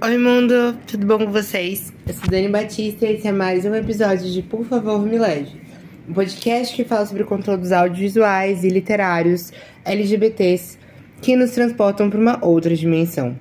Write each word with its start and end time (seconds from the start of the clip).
Oi, 0.00 0.18
mundo, 0.18 0.76
tudo 0.88 1.06
bom 1.06 1.18
com 1.18 1.30
vocês? 1.30 1.92
Eu 2.06 2.14
sou 2.14 2.28
Dani 2.28 2.48
Batista 2.48 3.06
e 3.06 3.14
esse 3.14 3.28
é 3.28 3.32
mais 3.32 3.64
um 3.64 3.74
episódio 3.74 4.28
de 4.28 4.42
Por 4.42 4.64
Favor 4.66 5.00
Me 5.00 5.16
Leve, 5.16 5.52
um 6.08 6.12
podcast 6.12 6.74
que 6.74 6.84
fala 6.84 7.06
sobre 7.06 7.22
conteúdos 7.22 7.70
audiovisuais 7.70 8.64
e 8.64 8.68
literários 8.68 9.52
LGBTs 9.84 10.78
que 11.22 11.36
nos 11.36 11.52
transportam 11.52 12.10
para 12.10 12.18
uma 12.18 12.44
outra 12.44 12.74
dimensão. 12.74 13.38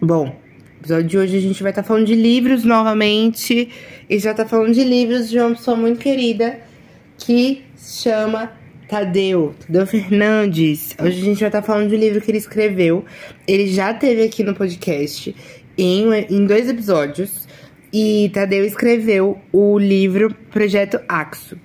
Bom, 0.00 0.26
no 0.26 0.78
episódio 0.80 1.08
de 1.08 1.18
hoje 1.18 1.36
a 1.36 1.40
gente 1.40 1.62
vai 1.62 1.72
estar 1.72 1.82
tá 1.82 1.88
falando 1.88 2.06
de 2.06 2.14
livros 2.14 2.64
novamente 2.64 3.68
e 4.08 4.18
já 4.18 4.32
tá 4.32 4.46
falando 4.46 4.72
de 4.72 4.84
livros 4.84 5.28
de 5.28 5.40
uma 5.40 5.50
pessoa 5.50 5.76
muito 5.76 5.98
querida 5.98 6.60
que 7.18 7.64
se 7.74 8.04
chama 8.04 8.52
Tadeu, 8.88 9.54
Tadeu 9.66 9.86
Fernandes. 9.86 10.96
Hoje 10.98 11.20
a 11.20 11.24
gente 11.24 11.40
vai 11.40 11.50
estar 11.50 11.60
tá 11.60 11.62
falando 11.62 11.90
de 11.90 11.96
um 11.96 11.98
livro 11.98 12.22
que 12.22 12.30
ele 12.30 12.38
escreveu. 12.38 13.04
Ele 13.46 13.66
já 13.66 13.92
teve 13.92 14.22
aqui 14.22 14.42
no 14.42 14.54
podcast 14.54 15.36
em, 15.76 16.06
em 16.30 16.46
dois 16.46 16.70
episódios. 16.70 17.46
E 17.92 18.30
Tadeu 18.32 18.64
escreveu 18.64 19.38
o 19.52 19.78
livro 19.78 20.34
Projeto 20.50 20.98
Axo. 21.06 21.58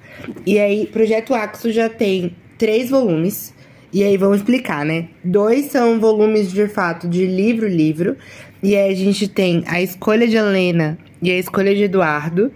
E 0.45 0.59
aí, 0.59 0.85
Projeto 0.85 1.33
Axo 1.33 1.71
já 1.71 1.87
tem 1.87 2.35
três 2.57 2.89
volumes. 2.89 3.53
E 3.93 4.03
aí, 4.03 4.17
vamos 4.17 4.39
explicar, 4.39 4.83
né? 4.83 5.07
Dois 5.23 5.67
são 5.67 6.01
volumes 6.01 6.51
de 6.51 6.67
fato 6.67 7.07
de 7.07 7.25
livro-livro. 7.25 8.17
E 8.61 8.75
aí, 8.75 8.91
a 8.91 8.95
gente 8.95 9.29
tem 9.29 9.63
a 9.67 9.81
escolha 9.81 10.27
de 10.27 10.35
Helena 10.35 10.97
e 11.21 11.31
a 11.31 11.39
escolha 11.39 11.73
de 11.73 11.83
Eduardo, 11.83 12.51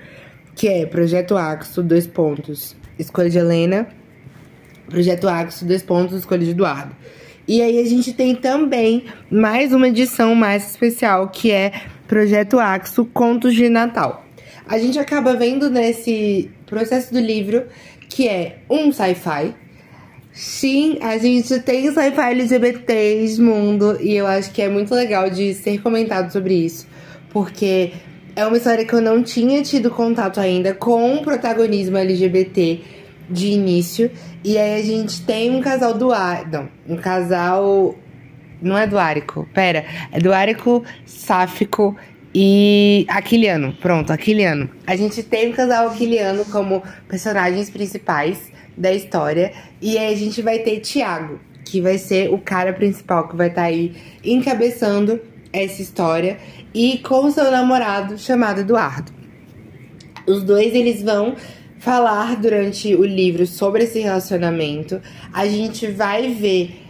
que 0.54 0.68
é 0.68 0.85
Projeto 0.85 1.38
Axo, 1.38 1.81
dois 1.81 2.05
pontos. 2.05 2.76
Escolha 2.99 3.29
de 3.29 3.38
Helena 3.38 3.88
Projeto 4.90 5.27
Axo, 5.27 5.66
dois 5.66 5.84
pontos, 5.84 6.18
escolha 6.18 6.44
de 6.44 6.52
Eduardo. 6.52 6.96
E 7.48 7.62
aí 7.62 7.80
a 7.80 7.86
gente 7.86 8.12
tem 8.14 8.36
também 8.36 9.05
mais 9.32 9.72
uma 9.72 9.88
edição 9.88 10.36
mais 10.36 10.70
especial, 10.70 11.30
que 11.30 11.52
é 11.52 11.71
Projeto 12.07 12.60
Axo 12.60 13.05
Contos 13.05 13.55
de 13.55 13.70
Natal. 13.70 14.26
A 14.68 14.77
gente 14.77 14.99
acaba 14.99 15.34
vendo 15.34 15.70
nesse 15.70 16.52
processo 16.66 17.13
do 17.13 17.20
livro 17.20 17.66
que 18.10 18.27
é 18.27 18.60
um 18.70 18.91
sci-fi. 18.91 19.54
Sim, 20.34 20.98
a 21.01 21.18
gente 21.18 21.60
tem 21.62 21.90
sci-fi 21.90 22.32
LGBTs 22.32 23.41
mundo 23.41 23.98
e 24.01 24.13
eu 24.13 24.27
acho 24.27 24.51
que 24.51 24.62
é 24.62 24.70
muito 24.70 24.94
legal 24.94 25.29
de 25.29 25.54
ser 25.54 25.82
comentado 25.82 26.32
sobre 26.32 26.54
isso, 26.54 26.85
porque 27.29 27.94
é 28.35 28.46
uma 28.46 28.57
história 28.57 28.85
que 28.85 28.94
eu 28.94 29.01
não 29.01 29.24
tinha 29.24 29.63
tido 29.63 29.90
contato 29.90 30.40
ainda 30.40 30.74
com 30.74 31.16
o 31.16 31.22
protagonismo 31.24 31.98
LGBT 31.98 32.82
de 33.29 33.47
início. 33.47 34.11
E 34.43 34.57
aí 34.57 34.79
a 34.79 34.83
gente 34.83 35.21
tem 35.21 35.51
um 35.51 35.61
casal 35.61 35.93
do 35.93 36.11
Ar. 36.11 36.49
Não, 36.49 36.70
um 36.87 36.95
casal. 36.95 37.95
Não 38.61 38.77
é 38.77 38.87
do 38.87 38.97
Árico, 38.97 39.47
pera. 39.53 39.85
É 40.11 40.20
do 40.20 40.33
Árico 40.33 40.83
Sáfico 41.05 41.95
e 42.33 43.05
Aquiliano. 43.09 43.73
Pronto, 43.73 44.11
Aquiliano. 44.11 44.70
A 44.85 44.95
gente 44.95 45.23
tem 45.23 45.49
um 45.49 45.53
casal 45.53 45.87
Aquiliano 45.89 46.45
como 46.45 46.83
personagens 47.07 47.70
principais 47.70 48.51
da 48.75 48.91
história. 48.93 49.51
E 49.81 49.98
aí 49.98 50.13
a 50.13 50.17
gente 50.17 50.41
vai 50.41 50.59
ter 50.59 50.79
Tiago, 50.79 51.39
que 51.65 51.81
vai 51.81 51.98
ser 51.98 52.33
o 52.33 52.37
cara 52.37 52.73
principal 52.73 53.27
que 53.27 53.35
vai 53.35 53.48
estar 53.48 53.61
tá 53.61 53.67
aí 53.67 53.95
encabeçando 54.23 55.20
essa 55.51 55.81
história. 55.81 56.37
E 56.73 56.99
com 56.99 57.29
seu 57.31 57.49
namorado 57.51 58.17
chamado 58.17 58.61
Eduardo. 58.61 59.11
Os 60.27 60.43
dois 60.43 60.73
eles 60.75 61.01
vão 61.01 61.35
falar 61.79 62.35
durante 62.37 62.95
o 62.95 63.03
livro 63.03 63.45
sobre 63.45 63.83
esse 63.83 63.99
relacionamento. 63.99 65.01
A 65.31 65.47
gente 65.47 65.88
vai 65.88 66.29
ver 66.29 66.83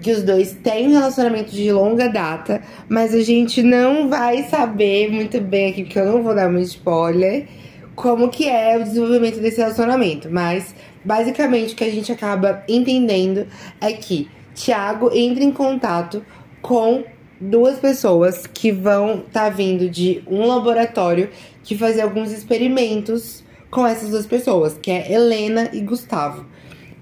que 0.00 0.10
os 0.10 0.22
dois 0.22 0.52
têm 0.52 0.88
um 0.88 0.92
relacionamento 0.92 1.50
de 1.50 1.70
longa 1.70 2.08
data, 2.08 2.62
mas 2.88 3.14
a 3.14 3.20
gente 3.20 3.62
não 3.62 4.08
vai 4.08 4.44
saber 4.44 5.10
muito 5.10 5.40
bem 5.40 5.70
aqui, 5.70 5.84
porque 5.84 5.98
eu 5.98 6.06
não 6.06 6.22
vou 6.22 6.34
dar 6.34 6.50
muito 6.50 6.66
spoiler, 6.66 7.46
como 7.94 8.28
que 8.28 8.48
é 8.48 8.78
o 8.78 8.84
desenvolvimento 8.84 9.40
desse 9.40 9.58
relacionamento. 9.58 10.28
Mas 10.30 10.74
basicamente 11.04 11.74
o 11.74 11.76
que 11.76 11.84
a 11.84 11.90
gente 11.90 12.10
acaba 12.10 12.62
entendendo 12.68 13.46
é 13.80 13.92
que 13.92 14.28
Tiago 14.54 15.10
entra 15.12 15.44
em 15.44 15.52
contato 15.52 16.24
com 16.62 17.04
duas 17.40 17.78
pessoas 17.78 18.46
que 18.46 18.72
vão 18.72 19.18
estar 19.18 19.44
tá 19.44 19.50
vindo 19.50 19.90
de 19.90 20.22
um 20.26 20.46
laboratório 20.46 21.28
que 21.62 21.76
fazer 21.76 22.00
alguns 22.00 22.32
experimentos 22.32 23.44
com 23.76 23.86
essas 23.86 24.08
duas 24.08 24.24
pessoas, 24.24 24.78
que 24.80 24.90
é 24.90 25.12
Helena 25.12 25.68
e 25.70 25.82
Gustavo. 25.82 26.46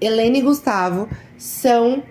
Helena 0.01 0.39
e 0.39 0.41
Gustavo 0.41 1.07
são 1.37 2.03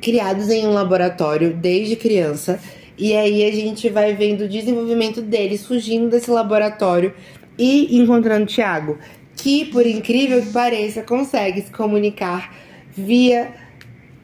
criados 0.00 0.48
em 0.48 0.66
um 0.66 0.72
laboratório 0.72 1.52
desde 1.52 1.94
criança. 1.94 2.58
E 2.96 3.14
aí 3.14 3.44
a 3.44 3.52
gente 3.52 3.90
vai 3.90 4.14
vendo 4.14 4.44
o 4.44 4.48
desenvolvimento 4.48 5.20
deles 5.20 5.66
fugindo 5.66 6.08
desse 6.08 6.30
laboratório 6.30 7.12
e 7.58 7.94
encontrando 7.98 8.46
Tiago, 8.46 8.96
que, 9.36 9.66
por 9.66 9.86
incrível 9.86 10.40
que 10.40 10.50
pareça, 10.50 11.02
consegue 11.02 11.60
se 11.60 11.70
comunicar 11.70 12.56
via 12.96 13.52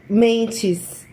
mentes 0.08 1.06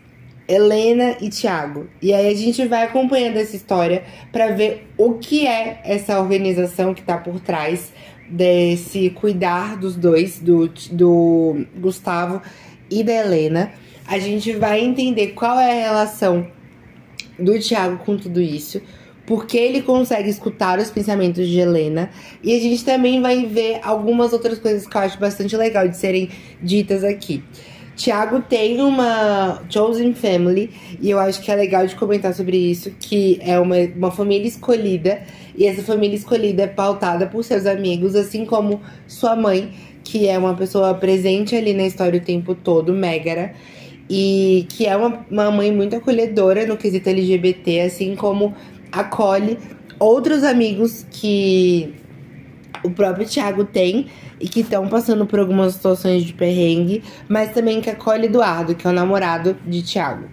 Helena 0.48 1.18
e 1.22 1.30
Tiago. 1.30 1.88
E 2.02 2.14
aí 2.14 2.28
a 2.28 2.36
gente 2.36 2.66
vai 2.68 2.84
acompanhando 2.84 3.38
essa 3.38 3.56
história 3.56 4.04
para 4.32 4.52
ver 4.52 4.88
o 4.98 5.14
que 5.14 5.48
é 5.48 5.82
essa 5.84 6.20
organização 6.20 6.94
que 6.94 7.02
tá 7.02 7.18
por 7.18 7.40
trás 7.40 7.92
desse 8.30 9.10
cuidar 9.12 9.78
dos 9.78 9.96
dois, 9.96 10.40
do, 10.40 10.70
do 10.92 11.66
Gustavo 11.78 12.42
e 12.90 13.04
da 13.04 13.14
Helena. 13.14 13.72
A 14.08 14.20
gente 14.20 14.54
vai 14.54 14.84
entender 14.84 15.30
qual 15.30 15.60
é 15.60 15.72
a 15.72 15.86
relação 15.88 16.48
do 17.40 17.60
Tiago 17.60 17.98
com 17.98 18.16
tudo 18.16 18.40
isso, 18.40 18.82
porque 19.26 19.58
ele 19.58 19.82
consegue 19.82 20.30
escutar 20.30 20.78
os 20.80 20.92
pensamentos 20.92 21.48
de 21.48 21.60
Helena. 21.60 22.10
E 22.44 22.56
a 22.56 22.60
gente 22.60 22.86
também 22.86 23.22
vai 23.22 23.46
ver 23.46 23.80
algumas 23.84 24.32
outras 24.32 24.60
coisas 24.60 24.88
que 24.88 24.96
eu 24.96 25.02
acho 25.02 25.20
bastante 25.20 25.56
legal 25.58 25.88
de 25.88 25.98
serem 25.98 26.30
ditas 26.62 27.04
aqui. 27.04 27.44
Tiago 27.96 28.42
tem 28.42 28.82
uma 28.82 29.62
Chosen 29.70 30.14
Family, 30.14 30.70
e 31.02 31.10
eu 31.10 31.18
acho 31.18 31.42
que 31.42 31.50
é 31.50 31.56
legal 31.56 31.88
de 31.88 31.96
comentar 31.96 32.34
sobre 32.34 32.58
isso, 32.58 32.92
que 33.00 33.40
é 33.42 33.58
uma, 33.60 33.76
uma 33.96 34.12
família 34.12 34.48
escolhida, 34.48 35.22
e 35.58 35.66
essa 35.66 35.82
família 35.82 36.16
escolhida 36.16 36.64
é 36.64 36.68
pautada 36.68 37.26
por 37.26 37.44
seus 37.44 37.66
amigos, 37.66 38.14
assim 38.16 38.46
como 38.46 38.82
sua 39.08 39.36
mãe, 39.36 39.72
que 40.04 40.28
é 40.28 40.38
uma 40.38 40.54
pessoa 40.54 40.94
presente 40.94 41.56
ali 41.56 41.74
na 41.74 41.88
história 41.88 42.20
o 42.20 42.24
tempo 42.24 42.54
todo, 42.54 42.94
Megara, 42.94 43.54
e 44.10 44.68
que 44.70 44.86
é 44.86 44.96
uma, 44.96 45.26
uma 45.32 45.50
mãe 45.50 45.72
muito 45.72 45.96
acolhedora 45.96 46.66
no 46.68 46.76
quesito 46.78 47.10
LGBT, 47.10 47.82
assim 47.82 48.16
como 48.16 48.54
acolhe 48.92 49.58
outros 49.98 50.44
amigos 50.44 51.06
que 51.10 51.96
o 52.84 52.92
próprio 52.92 53.26
Thiago 53.26 53.64
tem 53.64 54.08
e 54.40 54.48
que 54.48 54.62
estão 54.62 54.88
passando 54.88 55.26
por 55.26 55.40
algumas 55.40 55.74
situações 55.74 56.24
de 56.24 56.34
perrengue, 56.34 57.04
mas 57.28 57.52
também 57.52 57.82
que 57.82 57.90
acolhe 57.90 58.26
Eduardo, 58.26 58.76
que 58.76 58.86
é 58.86 58.90
o 58.90 58.94
namorado 58.94 59.56
de 59.66 59.82
Thiago. 59.82 60.28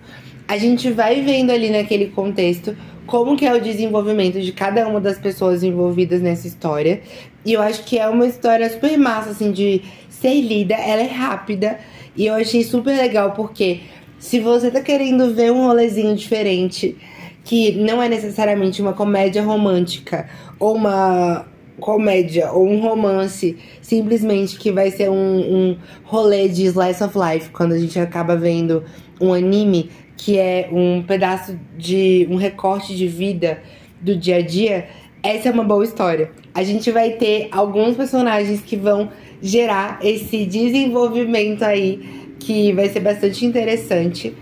A 0.49 0.59
gente 0.59 0.91
vai 0.91 1.23
vendo 1.23 1.51
ali 1.51 1.71
naquele 1.71 2.09
contexto 2.09 2.77
como 3.07 3.37
que 3.37 3.47
é 3.47 3.55
o 3.55 3.61
desenvolvimento 3.61 4.41
de 4.41 4.53
cada 4.53 4.87
uma 4.87 5.01
das 5.01 5.19
pessoas 5.19 5.63
envolvidas 5.63 6.21
nessa 6.21 6.47
história. 6.47 7.01
E 7.45 7.53
eu 7.53 7.63
acho 7.63 7.85
que 7.85 7.99
é 7.99 8.09
uma 8.09 8.27
história 8.27 8.69
super 8.71 8.97
massa, 8.97 9.31
assim, 9.31 9.53
de 9.53 9.83
ser 10.09 10.41
lida. 10.41 10.75
Ela 10.75 11.03
é 11.03 11.07
rápida. 11.07 11.79
E 12.17 12.27
eu 12.27 12.34
achei 12.34 12.63
super 12.63 12.97
legal, 12.97 13.33
porque 13.33 13.81
se 14.19 14.39
você 14.39 14.71
tá 14.71 14.81
querendo 14.81 15.34
ver 15.34 15.51
um 15.51 15.67
rolezinho 15.67 16.15
diferente, 16.15 16.97
que 17.45 17.73
não 17.73 18.03
é 18.03 18.09
necessariamente 18.09 18.81
uma 18.81 18.93
comédia 18.93 19.43
romântica 19.43 20.29
ou 20.59 20.75
uma 20.75 21.47
comédia 21.82 22.53
ou 22.53 22.66
um 22.66 22.81
romance, 22.81 23.59
simplesmente 23.82 24.56
que 24.56 24.70
vai 24.70 24.93
ser 24.93 25.10
um, 25.10 25.16
um 25.16 25.76
rolê 26.04 26.48
de 26.48 26.65
slice 26.66 27.03
of 27.03 27.19
life, 27.19 27.50
quando 27.50 27.72
a 27.72 27.78
gente 27.78 27.98
acaba 27.98 28.37
vendo 28.37 28.84
um 29.20 29.34
anime 29.34 29.91
que 30.16 30.39
é 30.39 30.68
um 30.72 31.03
pedaço 31.03 31.59
de 31.77 32.28
um 32.30 32.36
recorte 32.36 32.97
de 32.97 33.09
vida 33.09 33.60
do 34.01 34.16
dia 34.16 34.36
a 34.36 34.42
dia, 34.42 34.86
essa 35.22 35.48
é 35.48 35.53
uma 35.53 35.65
boa 35.65 35.83
história. 35.83 36.30
A 36.54 36.62
gente 36.62 36.91
vai 36.92 37.10
ter 37.10 37.48
alguns 37.51 37.97
personagens 37.97 38.60
que 38.60 38.77
vão 38.77 39.10
gerar 39.41 39.98
esse 40.03 40.47
desenvolvimento 40.47 41.65
aí 41.65 42.30
que 42.39 42.72
vai 42.72 42.89
ser 42.91 43.01
bastante 43.01 43.45
interessante. 43.45 44.36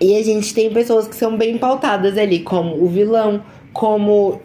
E 0.00 0.16
a 0.16 0.22
gente 0.22 0.54
tem 0.54 0.72
pessoas 0.72 1.08
que 1.08 1.16
são 1.16 1.36
bem 1.36 1.58
pautadas 1.58 2.16
ali, 2.16 2.40
como 2.40 2.80
o 2.80 2.88
vilão, 2.88 3.42
como 3.72 4.40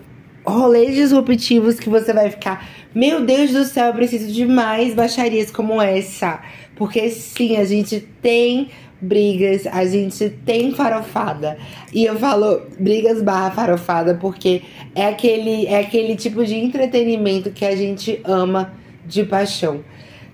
rolês 0.48 0.96
disruptivos 0.96 1.80
que 1.80 1.90
você 1.90 2.14
vai 2.14 2.30
ficar, 2.32 2.68
meu 2.96 3.26
Deus 3.26 3.52
do 3.52 3.66
céu, 3.66 3.88
eu 3.88 3.94
preciso 3.94 4.32
de 4.32 4.46
mais 4.46 4.94
baixarias 4.94 5.52
como 5.52 5.82
essa. 5.82 6.42
Porque 6.76 7.10
sim, 7.10 7.58
a 7.58 7.66
gente 7.66 8.00
tem 8.22 8.70
brigas, 9.02 9.68
a 9.68 9.86
gente 9.86 10.30
tem 10.46 10.72
farofada. 10.72 11.58
E 11.94 12.06
eu 12.06 12.18
falo 12.18 12.62
brigas 12.80 13.22
barra 13.22 13.52
farofada 13.52 14.16
porque 14.16 14.62
é 14.96 15.08
aquele, 15.08 15.66
é 15.68 15.80
aquele 15.80 16.16
tipo 16.16 16.46
de 16.46 16.56
entretenimento 16.56 17.52
que 17.52 17.66
a 17.66 17.76
gente 17.76 18.22
ama 18.24 18.74
de 19.06 19.24
paixão. 19.24 19.84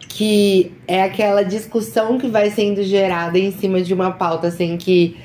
Que 0.07 0.71
é 0.87 1.01
aquela 1.01 1.43
discussão 1.43 2.19
que 2.19 2.27
vai 2.27 2.51
sendo 2.51 2.83
gerada 2.83 3.39
em 3.39 3.51
cima 3.51 3.81
de 3.81 3.93
uma 3.93 4.11
pauta 4.11 4.47
assim 4.47 4.77
que 4.77 5.17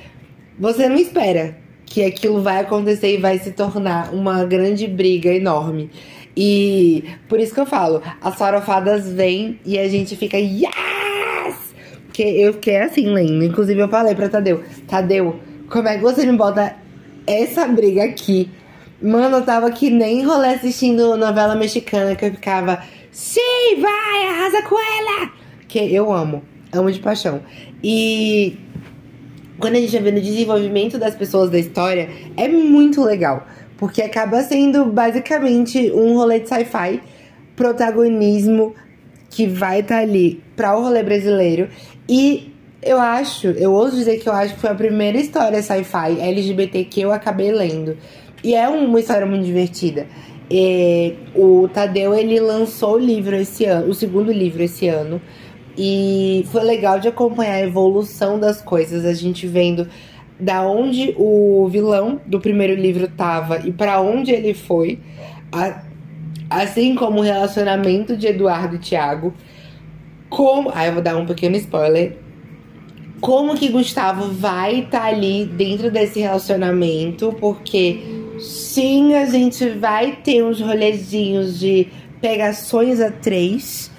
você 0.58 0.88
não 0.88 0.96
espera 0.96 1.67
que 1.88 2.04
aquilo 2.04 2.42
vai 2.42 2.60
acontecer 2.60 3.14
e 3.14 3.16
vai 3.16 3.38
se 3.38 3.52
tornar 3.52 4.12
uma 4.12 4.44
grande 4.44 4.86
briga 4.86 5.30
enorme. 5.30 5.90
E 6.36 7.04
por 7.28 7.40
isso 7.40 7.52
que 7.52 7.60
eu 7.60 7.66
falo, 7.66 8.02
as 8.20 8.36
farofadas 8.36 9.10
vêm 9.10 9.58
e 9.64 9.78
a 9.78 9.88
gente 9.88 10.14
fica 10.14 10.36
yes! 10.36 11.74
Porque 12.06 12.22
eu 12.22 12.52
fiquei 12.54 12.76
assim 12.76 13.06
lendo. 13.06 13.44
Inclusive 13.44 13.80
eu 13.80 13.88
falei 13.88 14.14
pra 14.14 14.28
Tadeu, 14.28 14.62
Tadeu, 14.86 15.40
como 15.70 15.88
é 15.88 15.96
que 15.96 16.02
você 16.02 16.24
me 16.24 16.36
bota 16.36 16.76
essa 17.26 17.66
briga 17.66 18.04
aqui? 18.04 18.50
Mano, 19.00 19.38
eu 19.38 19.44
tava 19.44 19.70
que 19.70 19.90
nem 19.90 20.24
rolê 20.24 20.48
assistindo 20.48 21.16
novela 21.16 21.54
mexicana 21.54 22.14
que 22.14 22.24
eu 22.24 22.30
ficava, 22.32 22.82
sim, 23.10 23.80
vai, 23.80 24.26
arrasa 24.26 24.62
com 24.62 24.76
ela! 24.76 25.30
Que 25.66 25.92
eu 25.94 26.12
amo, 26.12 26.42
amo 26.72 26.90
de 26.90 26.98
paixão. 26.98 27.40
E 27.82 28.58
quando 29.58 29.76
a 29.76 29.80
gente 29.80 29.92
vai 29.92 30.02
vendo 30.02 30.18
o 30.18 30.22
desenvolvimento 30.22 30.98
das 30.98 31.14
pessoas 31.14 31.50
da 31.50 31.58
história, 31.58 32.08
é 32.36 32.48
muito 32.48 33.02
legal. 33.02 33.46
Porque 33.76 34.02
acaba 34.02 34.42
sendo 34.42 34.86
basicamente 34.86 35.92
um 35.92 36.14
rolê 36.14 36.40
de 36.40 36.48
sci-fi, 36.48 37.00
protagonismo 37.54 38.74
que 39.30 39.46
vai 39.46 39.80
estar 39.80 39.96
tá 39.96 40.00
ali 40.00 40.42
para 40.56 40.76
o 40.76 40.82
rolê 40.82 41.02
brasileiro. 41.02 41.68
E 42.08 42.52
eu 42.82 43.00
acho, 43.00 43.48
eu 43.48 43.72
ouso 43.72 43.96
dizer 43.96 44.18
que 44.18 44.28
eu 44.28 44.32
acho 44.32 44.54
que 44.54 44.60
foi 44.60 44.70
a 44.70 44.74
primeira 44.74 45.18
história 45.18 45.62
sci-fi 45.62 46.20
LGBT 46.20 46.84
que 46.84 47.00
eu 47.00 47.12
acabei 47.12 47.52
lendo. 47.52 47.96
E 48.42 48.54
é 48.54 48.68
uma 48.68 49.00
história 49.00 49.26
muito 49.26 49.44
divertida. 49.44 50.06
E, 50.50 51.14
o 51.34 51.68
Tadeu 51.68 52.14
ele 52.14 52.40
lançou 52.40 52.94
o 52.94 52.98
livro 52.98 53.36
esse 53.36 53.64
ano, 53.64 53.90
o 53.90 53.94
segundo 53.94 54.32
livro 54.32 54.62
esse 54.62 54.88
ano. 54.88 55.20
E 55.80 56.44
foi 56.50 56.64
legal 56.64 56.98
de 56.98 57.06
acompanhar 57.06 57.54
a 57.54 57.60
evolução 57.60 58.36
das 58.36 58.60
coisas, 58.60 59.04
a 59.04 59.14
gente 59.14 59.46
vendo 59.46 59.86
da 60.38 60.62
onde 60.62 61.14
o 61.16 61.68
vilão 61.70 62.20
do 62.26 62.40
primeiro 62.40 62.74
livro 62.74 63.06
tava 63.08 63.60
e 63.64 63.72
para 63.72 64.00
onde 64.00 64.32
ele 64.32 64.54
foi, 64.54 64.98
a, 65.52 65.82
assim 66.50 66.96
como 66.96 67.20
o 67.20 67.22
relacionamento 67.22 68.16
de 68.16 68.26
Eduardo 68.26 68.74
e 68.74 68.78
Tiago, 68.78 69.32
como, 70.28 70.70
aí 70.74 70.88
eu 70.88 70.94
vou 70.94 71.02
dar 71.02 71.16
um 71.16 71.24
pequeno 71.24 71.56
spoiler, 71.56 72.16
como 73.20 73.56
que 73.56 73.68
Gustavo 73.68 74.32
vai 74.32 74.80
estar 74.80 75.00
tá 75.00 75.06
ali 75.06 75.44
dentro 75.44 75.90
desse 75.92 76.18
relacionamento, 76.18 77.34
porque 77.40 78.00
sim, 78.40 79.14
a 79.14 79.26
gente 79.26 79.68
vai 79.70 80.16
ter 80.22 80.44
uns 80.44 80.60
rolezinhos 80.60 81.58
de 81.58 81.88
pegações 82.20 83.00
a 83.00 83.10
três 83.10 83.90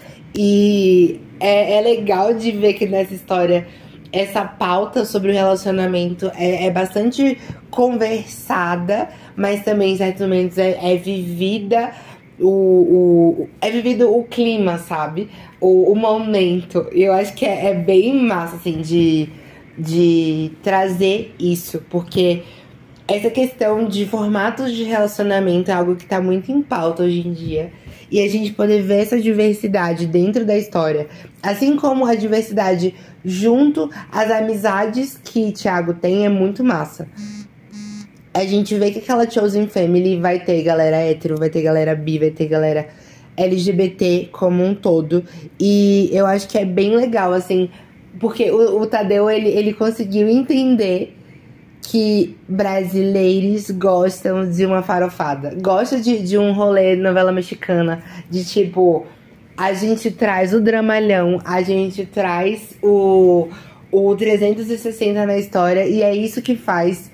e 0.42 1.20
é, 1.38 1.80
é 1.80 1.82
legal 1.82 2.34
de 2.34 2.50
ver 2.52 2.72
que 2.72 2.88
nessa 2.88 3.14
história 3.14 3.68
essa 4.10 4.46
pauta 4.46 5.04
sobre 5.04 5.32
o 5.32 5.34
relacionamento 5.34 6.32
é, 6.34 6.66
é 6.66 6.72
bastante 6.72 7.38
conversada, 7.70 9.10
mas 9.36 9.66
também 9.66 9.92
em 9.92 9.98
certos 9.98 10.22
momentos 10.22 10.58
é, 10.58 10.94
é 10.94 10.96
vivida 10.96 11.92
o, 12.40 12.48
o, 12.48 13.50
é 13.60 13.70
vivido 13.70 14.16
o 14.16 14.24
clima, 14.24 14.78
sabe? 14.78 15.30
O, 15.60 15.92
o 15.92 15.96
momento. 15.96 16.88
E 16.94 17.04
eu 17.04 17.12
acho 17.12 17.34
que 17.34 17.46
é, 17.46 17.72
é, 17.72 17.74
bem 17.74 18.16
massa, 18.16 18.56
assim, 18.56 18.80
de, 18.80 19.28
de 19.78 20.54
trazer 20.64 21.36
isso, 21.38 21.84
porque 21.90 22.44
essa 23.10 23.30
questão 23.30 23.86
de 23.90 24.06
formatos 24.06 24.72
de 24.72 24.84
relacionamento 24.86 25.70
é 25.70 25.74
algo 25.74 25.98
que 25.98 26.06
tá 26.06 26.22
muito 26.22 26.50
em 26.50 26.62
pauta 26.62 27.04
hoje 27.04 27.28
em 27.28 27.34
dia 27.34 27.74
e 28.12 28.22
a 28.22 28.30
gente 28.30 28.54
poder 28.54 28.82
ver 28.82 29.02
essa 29.02 29.20
diversidade 29.20 30.06
dentro 30.08 30.46
da 30.46 30.58
história, 30.58 31.08
assim 31.42 31.76
como 31.76 32.06
a 32.06 32.16
diversidade 32.16 32.96
junto 33.24 33.90
às 34.12 34.32
amizades 34.32 35.20
que 35.24 35.52
Thiago 35.52 35.94
tem 35.94 36.26
é 36.26 36.30
muito 36.30 36.64
massa. 36.64 37.08
A 38.34 38.46
gente 38.46 38.76
vê 38.76 38.92
que 38.92 39.00
aquela 39.00 39.30
Chosen 39.30 39.68
Family 39.68 40.20
vai 40.20 40.40
ter 40.40 40.62
galera 40.64 40.98
hétero, 40.98 41.36
vai 41.38 41.50
ter 41.50 41.62
galera 41.62 41.96
bi, 41.96 42.20
vai 42.20 42.32
ter 42.32 42.48
galera 42.48 42.88
LGBT 43.36 44.30
como 44.32 44.64
um 44.64 44.76
todo. 44.76 45.24
E 45.60 46.10
eu 46.12 46.26
acho 46.26 46.48
que 46.48 46.58
é 46.58 46.66
bem 46.66 46.96
legal, 46.96 47.34
assim, 47.34 47.70
porque 48.20 48.52
o, 48.52 48.82
o 48.82 48.86
Tadeu 48.86 49.30
ele, 49.30 49.50
ele 49.50 49.74
conseguiu 49.74 50.28
entender 50.30 51.19
que 51.82 52.38
brasileiros 52.48 53.72
gostam 53.72 54.50
de 54.50 54.66
uma 54.66 54.84
farofada. 54.84 55.56
Gosta 55.60 56.00
de, 56.00 56.20
de 56.20 56.38
um 56.38 56.52
rolê 56.54 56.96
novela 56.96 57.32
mexicana, 57.32 58.04
de 58.30 58.46
tipo, 58.46 59.06
a 59.58 59.74
gente 59.74 60.12
traz 60.12 60.54
o 60.54 60.62
dramalhão, 60.62 61.42
a 61.44 61.62
gente 61.62 62.06
traz 62.06 62.78
o, 62.82 63.50
o 63.92 64.16
360 64.16 65.26
na 65.26 65.38
história, 65.38 65.86
e 65.86 66.02
é 66.02 66.16
isso 66.16 66.42
que 66.42 66.56
faz 66.56 67.12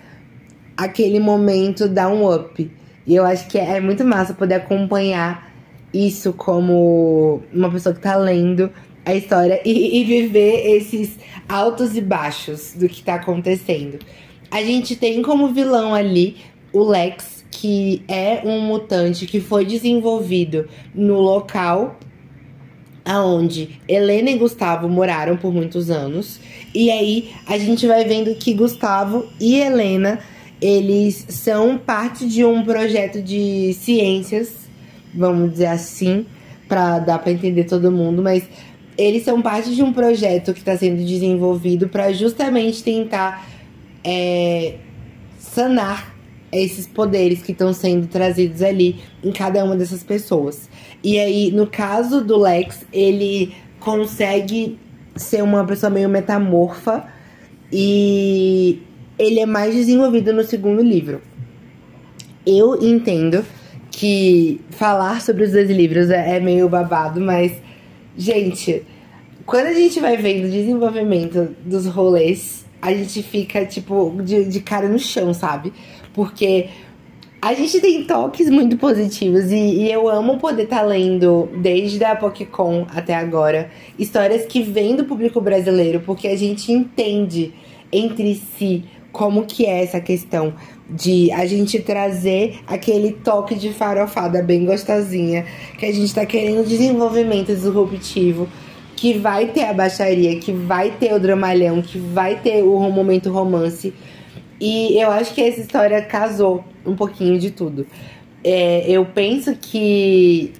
aquele 0.75 1.19
momento 1.19 1.87
dar 1.87 2.09
um 2.09 2.29
up. 2.29 2.71
E 3.07 3.15
eu 3.15 3.23
acho 3.23 3.47
que 3.47 3.57
é, 3.57 3.77
é 3.77 3.79
muito 3.79 4.03
massa 4.03 4.33
poder 4.33 4.55
acompanhar 4.55 5.53
isso 5.93 6.33
como 6.33 7.41
uma 7.53 7.71
pessoa 7.71 7.95
que 7.95 8.01
tá 8.01 8.17
lendo 8.17 8.69
a 9.05 9.13
história 9.13 9.61
e, 9.63 10.01
e 10.01 10.03
viver 10.03 10.75
esses 10.75 11.17
altos 11.47 11.95
e 11.95 12.01
baixos 12.01 12.73
do 12.73 12.89
que 12.89 13.03
tá 13.03 13.15
acontecendo. 13.15 13.99
A 14.49 14.61
gente 14.63 14.95
tem 14.95 15.21
como 15.21 15.53
vilão 15.53 15.93
ali 15.93 16.37
o 16.71 16.83
Lex, 16.83 17.45
que 17.51 18.03
é 18.07 18.41
um 18.43 18.61
mutante 18.61 19.25
que 19.25 19.39
foi 19.39 19.65
desenvolvido 19.65 20.67
no 20.93 21.19
local 21.19 21.97
aonde 23.05 23.79
Helena 23.87 24.31
e 24.31 24.37
Gustavo 24.37 24.89
moraram 24.89 25.37
por 25.37 25.53
muitos 25.53 25.91
anos. 25.91 26.39
E 26.73 26.89
aí 26.89 27.29
a 27.45 27.57
gente 27.57 27.85
vai 27.85 28.03
vendo 28.03 28.33
que 28.35 28.53
Gustavo 28.53 29.27
e 29.39 29.55
Helena, 29.55 30.19
eles 30.59 31.25
são 31.29 31.77
parte 31.77 32.27
de 32.27 32.43
um 32.43 32.63
projeto 32.63 33.21
de 33.21 33.73
ciências, 33.73 34.67
vamos 35.13 35.51
dizer 35.51 35.67
assim, 35.67 36.25
para 36.67 36.97
dar 36.99 37.19
para 37.19 37.31
entender 37.31 37.65
todo 37.65 37.91
mundo, 37.91 38.23
mas 38.23 38.43
eles 38.97 39.23
são 39.23 39.41
parte 39.41 39.75
de 39.75 39.83
um 39.83 39.93
projeto 39.93 40.53
que 40.53 40.59
está 40.59 40.75
sendo 40.75 41.05
desenvolvido 41.05 41.87
para 41.87 42.11
justamente 42.11 42.81
tentar 42.81 43.45
é, 44.05 44.75
sanar 45.39 46.15
esses 46.51 46.87
poderes 46.87 47.41
que 47.41 47.51
estão 47.51 47.73
sendo 47.73 48.07
trazidos 48.07 48.61
ali 48.61 48.97
em 49.23 49.31
cada 49.31 49.63
uma 49.65 49.75
dessas 49.75 50.03
pessoas. 50.03 50.69
E 51.03 51.19
aí, 51.19 51.51
no 51.51 51.67
caso 51.67 52.23
do 52.23 52.37
Lex, 52.37 52.85
ele 52.93 53.53
consegue 53.79 54.79
ser 55.15 55.43
uma 55.43 55.65
pessoa 55.65 55.89
meio 55.89 56.07
metamorfa 56.07 57.05
e 57.71 58.81
ele 59.17 59.39
é 59.39 59.45
mais 59.45 59.73
desenvolvido 59.73 60.31
no 60.31 60.43
segundo 60.43 60.81
livro. 60.81 61.21
Eu 62.45 62.81
entendo 62.81 63.43
que 63.91 64.61
falar 64.71 65.21
sobre 65.21 65.45
os 65.45 65.51
dois 65.51 65.69
livros 65.69 66.09
é, 66.09 66.37
é 66.37 66.39
meio 66.39 66.69
babado, 66.69 67.19
mas, 67.19 67.53
gente, 68.17 68.83
quando 69.45 69.67
a 69.67 69.73
gente 69.73 69.99
vai 69.99 70.17
vendo 70.17 70.45
o 70.45 70.51
desenvolvimento 70.51 71.55
dos 71.65 71.85
rolês 71.85 72.64
a 72.81 72.93
gente 72.93 73.23
fica, 73.23 73.65
tipo, 73.65 74.15
de, 74.23 74.45
de 74.45 74.59
cara 74.59 74.87
no 74.87 74.99
chão, 74.99 75.33
sabe? 75.33 75.73
Porque 76.13 76.69
a 77.41 77.53
gente 77.53 77.79
tem 77.79 78.03
toques 78.05 78.49
muito 78.49 78.75
positivos 78.77 79.51
e, 79.51 79.55
e 79.55 79.91
eu 79.91 80.09
amo 80.09 80.37
poder 80.37 80.63
estar 80.63 80.79
tá 80.79 80.83
lendo, 80.83 81.47
desde 81.57 82.03
a 82.03 82.15
PocCon 82.15 82.87
até 82.89 83.13
agora, 83.13 83.69
histórias 83.99 84.45
que 84.45 84.63
vêm 84.63 84.95
do 84.95 85.05
público 85.05 85.39
brasileiro, 85.39 86.01
porque 86.01 86.27
a 86.27 86.35
gente 86.35 86.71
entende 86.71 87.53
entre 87.91 88.35
si 88.35 88.83
como 89.11 89.45
que 89.45 89.65
é 89.65 89.83
essa 89.83 90.01
questão 90.01 90.55
de 90.89 91.31
a 91.31 91.45
gente 91.45 91.79
trazer 91.79 92.59
aquele 92.67 93.13
toque 93.13 93.55
de 93.55 93.71
farofada 93.71 94.41
bem 94.41 94.65
gostosinha, 94.65 95.45
que 95.77 95.85
a 95.85 95.93
gente 95.93 96.13
tá 96.13 96.25
querendo 96.25 96.67
desenvolvimento 96.67 97.47
disruptivo 97.47 98.47
que 99.05 99.19
vai 99.19 99.49
ter 99.49 99.65
a 99.65 99.71
baixaria, 99.71 100.39
que 100.39 100.51
vai 100.51 100.89
ter 100.89 101.13
o 101.13 101.19
dramalhão, 101.19 101.79
que 101.79 101.99
vai 101.99 102.39
ter 102.39 102.63
o 102.63 102.89
momento 102.89 103.31
romance. 103.31 103.93
E 104.59 104.99
eu 104.99 105.11
acho 105.11 105.31
que 105.31 105.43
essa 105.43 105.59
história 105.59 106.01
casou 106.01 106.65
um 106.83 106.95
pouquinho 106.95 107.37
de 107.37 107.51
tudo. 107.51 107.85
É, 108.43 108.83
eu 108.89 109.05
penso 109.05 109.55
que 109.61 110.53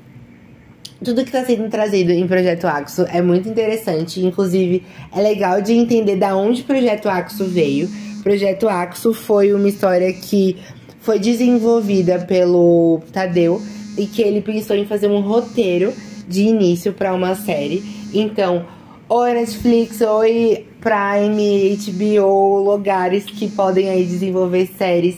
tudo 1.04 1.24
que 1.24 1.30
está 1.30 1.44
sendo 1.44 1.68
trazido 1.72 2.12
em 2.12 2.28
Projeto 2.28 2.68
Axo 2.68 3.02
é 3.12 3.20
muito 3.20 3.50
interessante. 3.50 4.24
Inclusive, 4.24 4.84
é 5.12 5.22
legal 5.24 5.60
de 5.60 5.74
entender 5.74 6.16
da 6.16 6.36
onde 6.36 6.62
Projeto 6.62 7.10
Axo 7.10 7.46
veio. 7.46 7.90
Projeto 8.22 8.70
Axo 8.70 9.12
foi 9.12 9.54
uma 9.54 9.68
história 9.68 10.14
que 10.14 10.56
foi 11.00 11.18
desenvolvida 11.18 12.20
pelo 12.20 13.02
Tadeu 13.12 13.60
e 13.98 14.06
que 14.06 14.22
ele 14.22 14.42
pensou 14.42 14.76
em 14.76 14.86
fazer 14.86 15.08
um 15.08 15.22
roteiro 15.22 15.92
de 16.28 16.44
início 16.44 16.94
para 16.94 17.12
uma 17.12 17.34
série. 17.34 17.95
Então, 18.14 18.66
oi 19.10 19.34
Netflix, 19.34 20.00
oi 20.02 20.66
Prime, 20.80 21.78
HBO, 21.78 22.60
lugares 22.60 23.26
que 23.26 23.50
podem 23.50 23.90
aí 23.90 24.06
desenvolver 24.06 24.70
séries. 24.78 25.18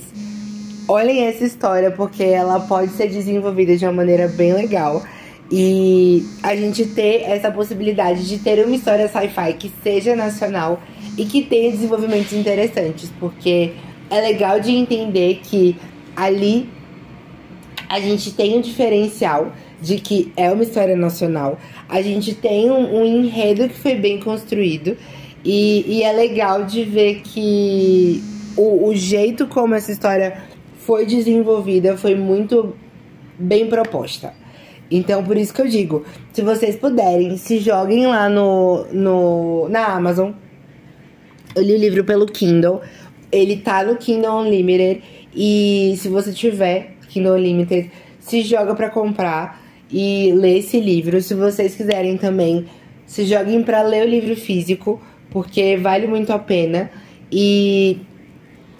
Olhem 0.88 1.25
essa 1.25 1.44
história 1.44 1.91
porque 1.91 2.24
ela 2.24 2.62
pode 2.62 2.91
ser 2.91 3.10
desenvolvida 3.10 3.75
de 3.75 3.86
uma 3.86 3.91
maneira 3.91 4.27
bem 4.27 4.53
legal. 4.53 5.03
E 5.51 6.25
a 6.44 6.56
gente 6.56 6.86
ter 6.86 7.24
essa 7.24 7.51
possibilidade 7.51 8.27
de 8.27 8.39
ter 8.39 8.65
uma 8.65 8.75
história 8.75 9.08
sci-fi 9.08 9.53
que 9.53 9.72
seja 9.84 10.15
nacional 10.15 10.82
e 11.17 11.25
que 11.25 11.44
tenha 11.44 11.72
desenvolvimentos 11.72 12.34
interessantes, 12.34 13.12
porque 13.20 13.74
é 14.10 14.22
legal 14.22 14.60
de 14.60 14.72
entender 14.72 15.41
que 15.44 15.75
ali 16.15 16.70
a 17.88 18.00
gente 18.00 18.32
tem 18.32 18.58
um 18.58 18.62
diferencial 18.62 19.51
de 19.81 19.98
que 19.98 20.31
é 20.36 20.51
uma 20.51 20.63
história 20.63 20.96
nacional. 20.96 21.57
A 21.88 22.01
gente 22.01 22.34
tem 22.34 22.72
um, 22.72 23.01
um 23.01 23.05
enredo 23.05 23.69
que 23.69 23.75
foi 23.75 23.96
bem 23.96 24.19
construído. 24.19 24.98
E, 25.43 25.86
e, 25.88 26.03
é 26.03 26.12
legal 26.12 26.65
de 26.65 26.84
ver 26.84 27.22
que 27.22 28.22
o, 28.57 28.88
o 28.88 28.96
jeito 28.96 29.48
como 29.48 29.75
essa 29.75 29.91
história 29.91 30.41
foi 30.79 31.05
desenvolvida 31.05 31.96
foi 31.96 32.15
muito 32.15 32.75
bem 33.38 33.67
proposta. 33.67 34.34
Então, 34.89 35.24
por 35.24 35.38
isso 35.38 35.53
que 35.53 35.62
eu 35.62 35.67
digo, 35.67 36.05
se 36.34 36.41
vocês 36.41 36.75
puderem, 36.75 37.38
se 37.38 37.60
joguem 37.60 38.07
lá 38.07 38.27
no, 38.29 38.86
no 38.91 39.69
na 39.69 39.86
Amazon. 39.86 40.31
Eu 41.55 41.63
li 41.63 41.74
o 41.74 41.77
livro 41.77 42.03
pelo 42.03 42.25
Kindle. 42.25 42.81
Ele 43.31 43.57
tá 43.57 43.84
no 43.84 43.98
Kindle 43.98 44.41
Unlimited. 44.41 45.03
E 45.36 45.96
se 45.98 46.07
você 46.07 46.31
tiver 46.31 46.96
Kindle 47.10 47.36
Unlimited, 47.36 47.91
se 48.19 48.41
joga 48.41 48.75
para 48.75 48.89
comprar 48.89 49.66
e 49.91 50.32
ler 50.34 50.60
esse 50.60 50.79
livro. 50.79 51.22
Se 51.22 51.34
vocês 51.34 51.75
quiserem 51.75 52.17
também, 52.17 52.65
se 53.06 53.25
joguem 53.25 53.63
para 53.63 53.82
ler 53.82 54.06
o 54.06 54.10
livro 54.10 54.36
físico, 54.36 55.01
porque 55.29 55.77
vale 55.77 56.08
muito 56.08 56.32
a 56.32 56.39
pena. 56.39 56.91
E 57.32 58.00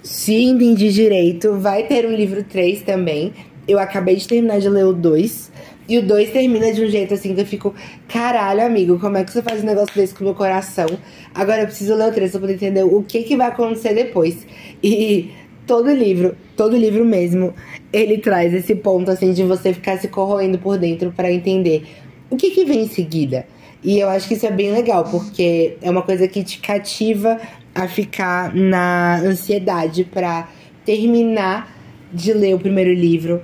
se 0.04 0.36
entendi 0.36 0.92
direito, 0.92 1.60
vai 1.60 1.84
ter 1.84 2.06
um 2.06 2.16
livro 2.16 2.44
3 2.44 2.82
também. 2.82 3.34
Eu 3.68 3.80
acabei 3.80 4.16
de 4.16 4.28
terminar 4.28 4.60
de 4.60 4.70
ler 4.70 4.86
o 4.86 4.94
2. 4.94 5.52
E 5.90 5.98
o 5.98 6.06
2 6.06 6.32
termina 6.32 6.74
de 6.74 6.84
um 6.84 6.88
jeito 6.90 7.14
assim 7.14 7.34
que 7.34 7.42
eu 7.42 7.46
fico, 7.46 7.74
caralho, 8.10 8.66
amigo, 8.66 9.00
como 9.00 9.18
é 9.18 9.24
que 9.24 9.32
você 9.32 9.42
faz 9.42 9.64
um 9.64 9.66
negócio 9.66 9.96
desse 9.96 10.14
com 10.14 10.22
o 10.22 10.26
meu 10.26 10.36
coração? 10.36 10.88
Agora 11.34 11.62
eu 11.62 11.66
preciso 11.66 11.96
ler 11.96 12.10
o 12.10 12.14
3 12.14 12.32
pra 12.32 12.42
poder 12.42 12.54
entender 12.56 12.84
o 12.84 13.02
que, 13.04 13.24
que 13.24 13.38
vai 13.38 13.48
acontecer 13.48 13.94
depois. 13.94 14.46
E 14.84 15.32
todo 15.68 15.94
livro, 15.94 16.36
todo 16.56 16.78
livro 16.78 17.06
mesmo, 17.06 17.54
ele 17.92 18.18
traz 18.18 18.54
esse 18.54 18.74
ponto 18.74 19.12
assim 19.12 19.34
de 19.34 19.44
você 19.44 19.74
ficar 19.74 19.98
se 19.98 20.08
corroendo 20.08 20.58
por 20.58 20.78
dentro 20.78 21.12
para 21.12 21.32
entender 21.32 21.84
o 22.30 22.38
que, 22.38 22.50
que 22.52 22.66
vem 22.66 22.84
em 22.84 22.88
seguida. 22.88 23.46
E 23.84 24.00
eu 24.00 24.10
acho 24.10 24.28
que 24.28 24.34
isso 24.34 24.46
é 24.46 24.52
bem 24.52 24.72
legal, 24.72 25.04
porque 25.04 25.78
é 25.82 25.90
uma 25.90 26.02
coisa 26.02 26.28
que 26.28 26.44
te 26.44 26.60
cativa 26.60 27.40
a 27.76 27.88
ficar 27.88 28.56
na 28.56 29.20
ansiedade 29.20 30.04
para 30.04 30.50
terminar 30.84 31.78
de 32.12 32.34
ler 32.34 32.56
o 32.56 32.60
primeiro 32.60 32.92
livro, 32.92 33.42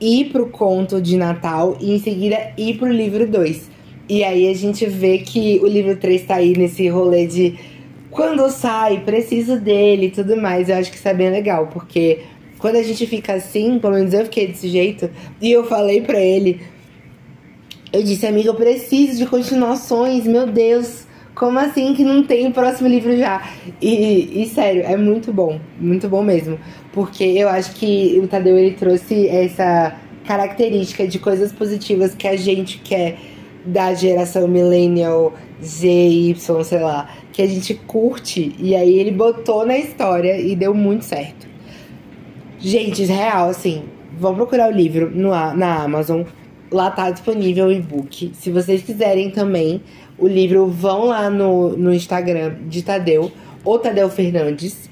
ir 0.00 0.26
pro 0.26 0.48
conto 0.48 1.02
de 1.02 1.16
Natal 1.16 1.76
e 1.80 1.92
em 1.92 1.98
seguida 1.98 2.52
ir 2.56 2.78
pro 2.78 2.90
livro 2.90 3.26
2. 3.26 3.70
E 4.08 4.22
aí 4.22 4.48
a 4.48 4.54
gente 4.54 4.86
vê 4.86 5.18
que 5.18 5.60
o 5.62 5.66
livro 5.66 5.96
3 5.96 6.22
tá 6.22 6.36
aí 6.36 6.56
nesse 6.56 6.88
rolê 6.88 7.26
de 7.26 7.58
quando 8.14 8.48
sai, 8.48 9.00
preciso 9.00 9.58
dele 9.58 10.06
e 10.06 10.10
tudo 10.10 10.36
mais. 10.36 10.68
Eu 10.68 10.76
acho 10.76 10.88
que 10.88 10.96
isso 10.96 11.08
é 11.08 11.12
bem 11.12 11.30
legal, 11.30 11.66
porque 11.66 12.20
quando 12.60 12.76
a 12.76 12.82
gente 12.82 13.04
fica 13.08 13.34
assim, 13.34 13.80
pelo 13.80 13.94
menos 13.94 14.14
eu 14.14 14.24
fiquei 14.24 14.46
desse 14.46 14.68
jeito, 14.68 15.10
e 15.40 15.50
eu 15.50 15.64
falei 15.64 16.00
pra 16.00 16.20
ele, 16.20 16.60
eu 17.92 18.04
disse, 18.04 18.24
amiga, 18.24 18.50
eu 18.50 18.54
preciso 18.54 19.18
de 19.18 19.26
continuações, 19.26 20.24
meu 20.26 20.46
Deus. 20.46 21.04
Como 21.34 21.58
assim 21.58 21.92
que 21.92 22.04
não 22.04 22.22
tem 22.22 22.46
o 22.46 22.52
próximo 22.52 22.88
livro 22.88 23.16
já? 23.16 23.42
E, 23.82 24.42
e, 24.42 24.48
sério, 24.48 24.84
é 24.84 24.96
muito 24.96 25.32
bom, 25.32 25.58
muito 25.80 26.08
bom 26.08 26.22
mesmo. 26.22 26.56
Porque 26.92 27.24
eu 27.24 27.48
acho 27.48 27.74
que 27.74 28.20
o 28.22 28.28
Tadeu 28.28 28.56
ele 28.56 28.76
trouxe 28.76 29.26
essa 29.26 29.96
característica 30.24 31.08
de 31.08 31.18
coisas 31.18 31.52
positivas 31.52 32.14
que 32.14 32.28
a 32.28 32.36
gente 32.36 32.78
quer 32.78 33.18
da 33.64 33.92
geração 33.94 34.46
millennial 34.46 35.34
Z, 35.60 35.88
Y, 35.88 36.64
sei 36.64 36.80
lá, 36.80 37.08
que 37.34 37.42
a 37.42 37.46
gente 37.48 37.74
curte. 37.74 38.54
E 38.58 38.74
aí 38.76 38.96
ele 38.96 39.10
botou 39.10 39.66
na 39.66 39.76
história 39.76 40.40
e 40.40 40.54
deu 40.54 40.72
muito 40.72 41.04
certo. 41.04 41.48
Gente, 42.60 43.04
real, 43.04 43.50
assim, 43.50 43.82
vão 44.16 44.34
procurar 44.36 44.70
o 44.70 44.72
livro 44.72 45.10
no, 45.10 45.30
na 45.30 45.82
Amazon. 45.82 46.22
Lá 46.70 46.90
tá 46.90 47.10
disponível 47.10 47.66
o 47.66 47.72
e-book. 47.72 48.30
Se 48.34 48.50
vocês 48.50 48.82
quiserem 48.82 49.30
também 49.30 49.82
o 50.16 50.28
livro, 50.28 50.68
vão 50.68 51.06
lá 51.06 51.28
no, 51.28 51.76
no 51.76 51.92
Instagram 51.92 52.54
de 52.68 52.82
Tadeu, 52.82 53.30
ou 53.64 53.80
Tadeu 53.80 54.08
Fernandes. 54.08 54.88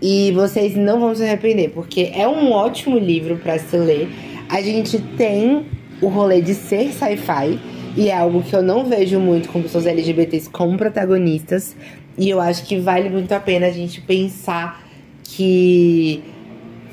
E 0.00 0.30
vocês 0.32 0.76
não 0.76 1.00
vão 1.00 1.14
se 1.14 1.24
arrepender, 1.24 1.70
porque 1.70 2.12
é 2.14 2.26
um 2.28 2.52
ótimo 2.52 2.96
livro 2.96 3.36
para 3.36 3.58
se 3.58 3.76
ler. 3.76 4.08
A 4.48 4.60
gente 4.60 5.00
tem 5.16 5.66
o 6.00 6.06
rolê 6.06 6.40
de 6.40 6.54
ser 6.54 6.92
sci-fi, 6.92 7.58
e 7.96 8.08
é 8.08 8.16
algo 8.16 8.42
que 8.42 8.54
eu 8.54 8.62
não 8.62 8.84
vejo 8.84 9.20
muito 9.20 9.48
com 9.48 9.62
pessoas 9.62 9.86
LGBTs 9.86 10.48
como 10.50 10.78
protagonistas. 10.78 11.76
E 12.16 12.28
eu 12.28 12.40
acho 12.40 12.64
que 12.64 12.78
vale 12.78 13.08
muito 13.08 13.32
a 13.32 13.40
pena 13.40 13.66
a 13.66 13.70
gente 13.70 14.00
pensar 14.00 14.82
que 15.24 16.22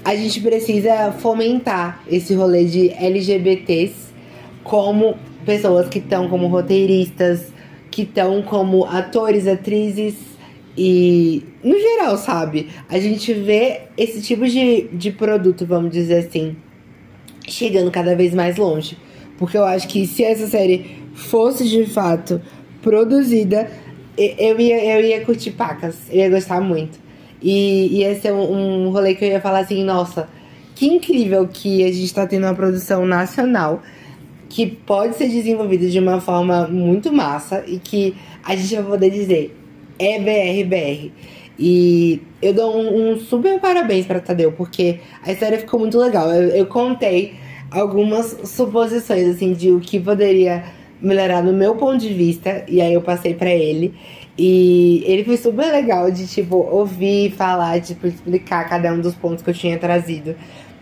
a 0.03 0.15
gente 0.15 0.39
precisa 0.41 1.11
fomentar 1.11 2.03
esse 2.09 2.33
rolê 2.33 2.65
de 2.65 2.89
LGBTs 2.91 4.09
como 4.63 5.17
pessoas 5.45 5.87
que 5.87 5.99
estão 5.99 6.27
como 6.29 6.47
roteiristas, 6.47 7.51
que 7.91 8.03
estão 8.03 8.41
como 8.41 8.85
atores, 8.85 9.47
atrizes 9.47 10.15
e 10.77 11.43
no 11.63 11.77
geral, 11.77 12.17
sabe? 12.17 12.69
A 12.87 12.99
gente 12.99 13.33
vê 13.33 13.81
esse 13.97 14.21
tipo 14.21 14.47
de, 14.47 14.83
de 14.93 15.11
produto, 15.11 15.65
vamos 15.65 15.91
dizer 15.91 16.25
assim, 16.27 16.55
chegando 17.47 17.91
cada 17.91 18.15
vez 18.15 18.33
mais 18.33 18.57
longe. 18.57 18.97
Porque 19.39 19.57
eu 19.57 19.63
acho 19.63 19.87
que 19.87 20.05
se 20.05 20.21
essa 20.21 20.45
série 20.47 20.97
fosse 21.15 21.67
de 21.67 21.85
fato 21.85 22.41
produzida, 22.81 23.71
eu 24.17 24.59
ia, 24.59 24.97
eu 24.97 25.05
ia 25.05 25.23
curtir 25.23 25.51
pacas, 25.51 25.95
eu 26.11 26.17
ia 26.17 26.29
gostar 26.29 26.59
muito. 26.59 26.99
E 27.41 27.99
ia 27.99 28.19
ser 28.19 28.33
um, 28.33 28.87
um 28.87 28.89
rolê 28.89 29.15
que 29.15 29.23
eu 29.23 29.29
ia 29.29 29.39
falar 29.39 29.59
assim, 29.59 29.81
nossa, 29.81 30.27
que 30.75 30.85
incrível 30.87 31.47
que 31.47 31.85
a 31.85 31.91
gente 31.91 32.13
tá 32.13 32.27
tendo 32.27 32.45
uma 32.45 32.53
produção 32.53 33.05
nacional 33.05 33.81
que 34.49 34.65
pode 34.65 35.15
ser 35.15 35.29
desenvolvida 35.29 35.87
de 35.87 35.99
uma 35.99 36.19
forma 36.19 36.67
muito 36.67 37.13
massa 37.13 37.63
e 37.65 37.79
que 37.79 38.15
a 38.43 38.57
gente 38.57 38.75
vai 38.75 38.83
poder 38.83 39.09
dizer 39.09 39.55
é 39.97 40.19
BRBR. 40.19 41.13
E 41.57 42.21
eu 42.41 42.53
dou 42.53 42.75
um, 42.75 43.11
um 43.11 43.19
super 43.19 43.57
parabéns 43.59 44.05
para 44.05 44.19
Tadeu, 44.19 44.51
porque 44.51 44.99
a 45.23 45.31
história 45.31 45.59
ficou 45.59 45.79
muito 45.79 45.97
legal. 45.97 46.29
Eu, 46.29 46.49
eu 46.49 46.65
contei 46.65 47.35
algumas 47.71 48.37
suposições 48.49 49.35
assim 49.35 49.53
de 49.53 49.71
o 49.71 49.79
que 49.79 49.99
poderia 49.99 50.63
melhorar 51.01 51.41
no 51.41 51.53
meu 51.53 51.75
ponto 51.75 51.97
de 51.97 52.13
vista 52.13 52.63
e 52.67 52.81
aí 52.81 52.93
eu 52.93 53.01
passei 53.01 53.33
para 53.33 53.49
ele. 53.49 53.93
E 54.37 55.03
ele 55.05 55.25
foi 55.25 55.35
super 55.35 55.69
legal 55.69 56.09
de, 56.09 56.25
tipo, 56.25 56.55
ouvir, 56.55 57.31
falar, 57.31 57.81
tipo, 57.81 58.07
explicar 58.07 58.69
cada 58.69 58.93
um 58.93 59.01
dos 59.01 59.13
pontos 59.13 59.43
que 59.43 59.49
eu 59.49 59.53
tinha 59.53 59.77
trazido. 59.77 60.33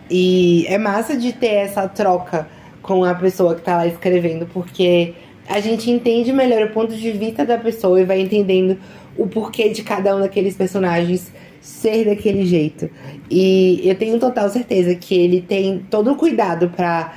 E 0.08 0.64
é 0.68 0.78
massa 0.78 1.16
de 1.16 1.32
ter 1.32 1.54
essa 1.54 1.88
troca 1.88 2.48
com 2.80 3.04
a 3.04 3.14
pessoa 3.14 3.56
que 3.56 3.62
tá 3.62 3.76
lá 3.76 3.86
escrevendo, 3.86 4.46
porque 4.46 5.14
a 5.48 5.58
gente 5.60 5.90
entende 5.90 6.32
melhor 6.32 6.62
o 6.62 6.70
ponto 6.70 6.94
de 6.94 7.10
vista 7.10 7.44
da 7.44 7.58
pessoa 7.58 8.00
e 8.00 8.04
vai 8.04 8.20
entendendo 8.20 8.78
o 9.16 9.26
porquê 9.26 9.70
de 9.70 9.82
cada 9.82 10.14
um 10.14 10.20
daqueles 10.20 10.54
personagens 10.54 11.32
ser 11.68 12.06
daquele 12.06 12.46
jeito. 12.46 12.88
E 13.30 13.82
eu 13.84 13.94
tenho 13.94 14.18
total 14.18 14.48
certeza 14.48 14.94
que 14.94 15.14
ele 15.14 15.42
tem 15.42 15.84
todo 15.90 16.12
o 16.12 16.16
cuidado 16.16 16.70
para 16.70 17.12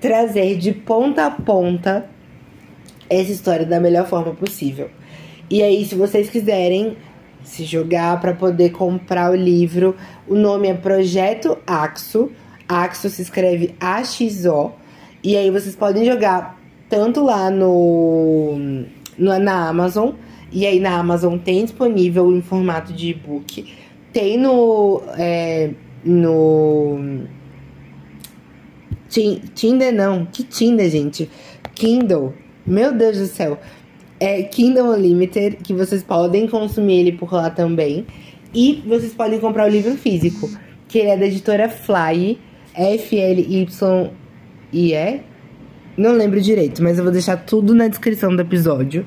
trazer 0.00 0.56
de 0.56 0.72
ponta 0.72 1.26
a 1.26 1.30
ponta 1.30 2.08
essa 3.10 3.32
história 3.32 3.66
da 3.66 3.80
melhor 3.80 4.06
forma 4.06 4.32
possível. 4.32 4.88
E 5.50 5.60
aí, 5.60 5.84
se 5.84 5.96
vocês 5.96 6.30
quiserem 6.30 6.96
se 7.42 7.64
jogar 7.64 8.20
para 8.20 8.32
poder 8.32 8.70
comprar 8.70 9.32
o 9.32 9.34
livro, 9.34 9.96
o 10.28 10.36
nome 10.36 10.68
é 10.68 10.74
Projeto 10.74 11.58
Axo. 11.66 12.30
Axo 12.68 13.10
se 13.10 13.22
escreve 13.22 13.74
A-X-O. 13.80 14.70
E 15.22 15.36
aí 15.36 15.50
vocês 15.50 15.74
podem 15.74 16.04
jogar 16.04 16.58
tanto 16.88 17.24
lá 17.24 17.50
no, 17.50 18.56
no 19.18 19.38
na 19.38 19.68
Amazon, 19.68 20.12
e 20.54 20.64
aí 20.64 20.78
na 20.78 20.96
Amazon 20.96 21.36
tem 21.36 21.64
disponível 21.64 22.30
em 22.30 22.40
formato 22.40 22.92
de 22.92 23.10
e-book. 23.10 23.66
Tem 24.12 24.38
no. 24.38 25.02
É, 25.18 25.70
no. 26.04 27.24
Tinder 29.08 29.92
não. 29.92 30.26
Que 30.26 30.44
Tinder, 30.44 30.88
gente? 30.88 31.28
Kindle. 31.74 32.32
Meu 32.64 32.92
Deus 32.92 33.18
do 33.18 33.26
céu. 33.26 33.58
É 34.20 34.44
Kindle 34.44 34.92
Unlimited, 34.92 35.56
que 35.56 35.74
vocês 35.74 36.04
podem 36.04 36.46
consumir 36.46 37.00
ele 37.00 37.12
por 37.12 37.32
lá 37.32 37.50
também. 37.50 38.06
E 38.54 38.80
vocês 38.86 39.12
podem 39.12 39.40
comprar 39.40 39.66
o 39.66 39.68
livro 39.68 39.96
físico, 39.96 40.48
que 40.86 40.98
ele 40.98 41.08
é 41.08 41.16
da 41.16 41.26
editora 41.26 41.68
Fly, 41.68 42.38
F-L-Y 42.72 44.10
e 44.72 44.92
é? 44.92 45.24
Não 45.96 46.12
lembro 46.12 46.40
direito, 46.40 46.80
mas 46.80 46.98
eu 46.98 47.04
vou 47.04 47.12
deixar 47.12 47.36
tudo 47.38 47.74
na 47.74 47.88
descrição 47.88 48.34
do 48.34 48.42
episódio. 48.42 49.04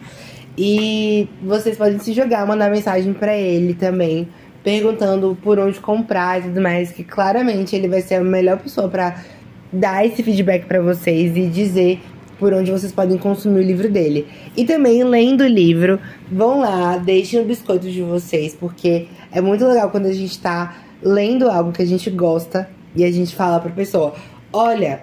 E 0.57 1.29
vocês 1.43 1.77
podem 1.77 1.99
se 1.99 2.13
jogar, 2.13 2.45
mandar 2.47 2.71
mensagem 2.71 3.13
para 3.13 3.35
ele 3.37 3.75
também, 3.75 4.27
perguntando 4.63 5.37
por 5.43 5.59
onde 5.59 5.79
comprar 5.79 6.39
e 6.39 6.43
tudo 6.43 6.61
mais, 6.61 6.91
que 6.91 7.03
claramente 7.03 7.75
ele 7.75 7.87
vai 7.87 8.01
ser 8.01 8.15
a 8.15 8.23
melhor 8.23 8.57
pessoa 8.57 8.89
para 8.89 9.23
dar 9.71 10.05
esse 10.05 10.23
feedback 10.23 10.65
para 10.65 10.81
vocês 10.81 11.37
e 11.37 11.47
dizer 11.47 11.99
por 12.39 12.53
onde 12.53 12.71
vocês 12.71 12.91
podem 12.91 13.17
consumir 13.17 13.59
o 13.59 13.63
livro 13.63 13.89
dele. 13.89 14.27
E 14.55 14.65
também, 14.65 15.03
lendo 15.03 15.41
o 15.41 15.47
livro, 15.47 15.99
vão 16.31 16.59
lá, 16.61 16.97
deixem 16.97 17.39
o 17.39 17.45
biscoito 17.45 17.89
de 17.89 18.01
vocês, 18.01 18.55
porque 18.55 19.07
é 19.31 19.41
muito 19.41 19.65
legal 19.65 19.89
quando 19.89 20.07
a 20.07 20.13
gente 20.13 20.39
tá 20.39 20.77
lendo 21.01 21.49
algo 21.49 21.71
que 21.71 21.81
a 21.81 21.85
gente 21.85 22.09
gosta 22.09 22.69
e 22.95 23.03
a 23.03 23.11
gente 23.11 23.35
fala 23.35 23.59
pra 23.59 23.71
pessoa: 23.71 24.13
olha, 24.51 25.01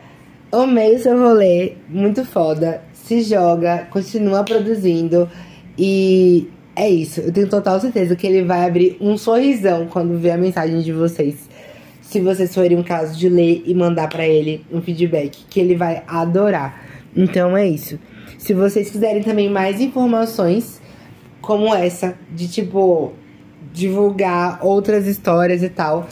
amei 0.51 0.95
o 0.95 0.99
seu 0.99 1.19
rolê, 1.19 1.75
muito 1.89 2.25
foda, 2.25 2.83
se 3.05 3.21
joga, 3.21 3.87
continua 3.91 4.43
produzindo 4.43 5.29
e 5.79 6.49
é 6.75 6.89
isso. 6.89 7.21
Eu 7.21 7.31
tenho 7.31 7.49
total 7.49 7.79
certeza 7.79 8.17
que 8.17 8.27
ele 8.27 8.43
vai 8.43 8.65
abrir 8.67 8.97
um 8.99 9.19
sorrisão 9.19 9.87
quando 9.87 10.19
ver 10.19 10.31
a 10.31 10.39
mensagem 10.39 10.81
de 10.81 10.91
vocês. 10.91 11.49
Se 12.01 12.19
vocês 12.19 12.55
forem 12.55 12.79
um 12.79 12.83
caso 12.83 13.19
de 13.19 13.29
ler 13.29 13.63
e 13.67 13.75
mandar 13.75 14.09
para 14.09 14.27
ele 14.27 14.65
um 14.73 14.81
feedback, 14.81 15.45
que 15.51 15.61
ele 15.61 15.77
vai 15.77 16.03
adorar. 16.07 16.83
Então 17.15 17.55
é 17.55 17.69
isso. 17.69 17.99
Se 18.39 18.55
vocês 18.55 18.91
quiserem 18.91 19.23
também 19.23 19.51
mais 19.51 19.83
informações 19.83 20.81
como 21.43 21.75
essa, 21.75 22.17
de 22.35 22.49
tipo, 22.49 23.13
divulgar 23.71 24.65
outras 24.65 25.07
histórias 25.07 25.63
e 25.63 25.69
tal, 25.69 26.09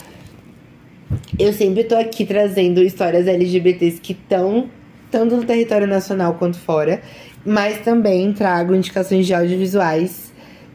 eu 1.39 1.51
sempre 1.53 1.85
tô 1.85 1.95
aqui 1.95 2.23
trazendo 2.23 2.83
histórias 2.83 3.27
LGBTs 3.27 3.99
que 3.99 4.13
estão 4.13 4.69
tanto 5.13 5.37
no 5.37 5.45
território 5.45 5.85
nacional 5.85 6.33
quanto 6.39 6.57
fora, 6.57 6.99
mas 7.45 7.77
também 7.81 8.33
trago 8.33 8.73
indicações 8.73 9.27
de 9.27 9.33
audiovisuais 9.35 10.33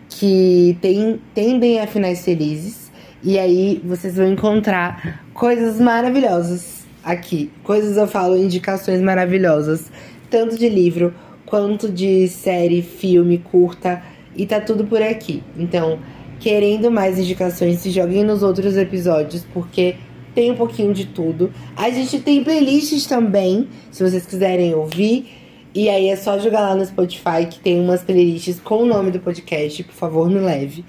que 0.08 0.78
tem, 0.80 1.20
tendem 1.34 1.80
a 1.80 1.88
finais 1.88 2.24
felizes. 2.24 2.88
E 3.20 3.36
aí 3.36 3.82
vocês 3.84 4.14
vão 4.14 4.28
encontrar 4.28 5.24
coisas 5.34 5.80
maravilhosas 5.80 6.86
aqui. 7.02 7.50
Coisas 7.64 7.96
eu 7.96 8.06
falo, 8.06 8.36
indicações 8.36 9.00
maravilhosas, 9.00 9.90
tanto 10.30 10.56
de 10.56 10.68
livro 10.68 11.12
quanto 11.44 11.90
de 11.90 12.28
série, 12.28 12.80
filme, 12.80 13.38
curta, 13.38 14.00
e 14.36 14.46
tá 14.46 14.60
tudo 14.60 14.84
por 14.84 15.02
aqui. 15.02 15.42
Então, 15.56 15.98
querendo 16.38 16.92
mais 16.92 17.18
indicações, 17.18 17.80
se 17.80 17.90
joguem 17.90 18.22
nos 18.22 18.44
outros 18.44 18.76
episódios, 18.76 19.44
porque 19.52 19.96
tem 20.38 20.52
um 20.52 20.54
pouquinho 20.54 20.94
de 20.94 21.06
tudo. 21.06 21.50
A 21.76 21.90
gente 21.90 22.20
tem 22.20 22.44
playlists 22.44 23.06
também, 23.06 23.66
se 23.90 24.04
vocês 24.04 24.24
quiserem 24.24 24.72
ouvir. 24.72 25.26
E 25.74 25.88
aí 25.88 26.08
é 26.10 26.14
só 26.14 26.38
jogar 26.38 26.60
lá 26.60 26.76
no 26.76 26.86
Spotify 26.86 27.44
que 27.50 27.58
tem 27.58 27.80
umas 27.80 28.04
playlists 28.04 28.60
com 28.60 28.84
o 28.84 28.86
nome 28.86 29.10
do 29.10 29.18
podcast, 29.18 29.82
por 29.82 29.94
favor, 29.94 30.30
me 30.30 30.38
leve, 30.38 30.84